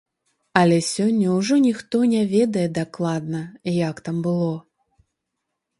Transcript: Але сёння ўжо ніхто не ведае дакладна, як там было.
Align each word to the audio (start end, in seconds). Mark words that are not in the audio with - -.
Але 0.61 0.77
сёння 0.93 1.27
ўжо 1.41 1.55
ніхто 1.67 1.97
не 2.15 2.23
ведае 2.33 2.67
дакладна, 2.81 3.41
як 3.89 3.95
там 4.09 4.17
было. 4.29 4.51